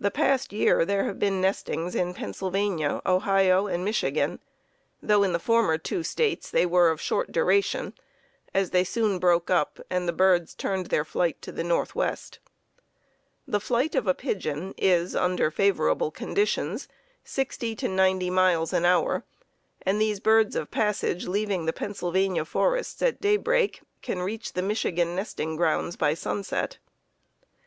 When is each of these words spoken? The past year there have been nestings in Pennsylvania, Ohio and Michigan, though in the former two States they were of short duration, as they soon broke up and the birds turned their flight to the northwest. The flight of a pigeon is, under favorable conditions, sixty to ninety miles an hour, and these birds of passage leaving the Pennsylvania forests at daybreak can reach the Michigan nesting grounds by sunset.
The 0.00 0.10
past 0.10 0.50
year 0.50 0.86
there 0.86 1.04
have 1.04 1.18
been 1.18 1.42
nestings 1.42 1.94
in 1.94 2.14
Pennsylvania, 2.14 3.02
Ohio 3.04 3.66
and 3.66 3.84
Michigan, 3.84 4.38
though 5.02 5.22
in 5.22 5.34
the 5.34 5.38
former 5.38 5.76
two 5.76 6.02
States 6.02 6.50
they 6.50 6.64
were 6.64 6.88
of 6.88 7.02
short 7.02 7.32
duration, 7.32 7.92
as 8.54 8.70
they 8.70 8.82
soon 8.82 9.18
broke 9.18 9.50
up 9.50 9.78
and 9.90 10.08
the 10.08 10.14
birds 10.14 10.54
turned 10.54 10.86
their 10.86 11.04
flight 11.04 11.42
to 11.42 11.52
the 11.52 11.62
northwest. 11.64 12.38
The 13.46 13.60
flight 13.60 13.94
of 13.94 14.06
a 14.06 14.14
pigeon 14.14 14.72
is, 14.78 15.14
under 15.14 15.50
favorable 15.50 16.10
conditions, 16.12 16.88
sixty 17.22 17.76
to 17.76 17.88
ninety 17.88 18.30
miles 18.30 18.72
an 18.72 18.86
hour, 18.86 19.22
and 19.82 20.00
these 20.00 20.18
birds 20.18 20.56
of 20.56 20.70
passage 20.70 21.26
leaving 21.26 21.66
the 21.66 21.74
Pennsylvania 21.74 22.46
forests 22.46 23.02
at 23.02 23.20
daybreak 23.20 23.82
can 24.00 24.22
reach 24.22 24.54
the 24.54 24.62
Michigan 24.62 25.14
nesting 25.14 25.56
grounds 25.56 25.94
by 25.94 26.14
sunset. 26.14 26.78